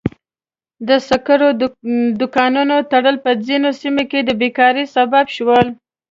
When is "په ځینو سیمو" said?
3.25-4.03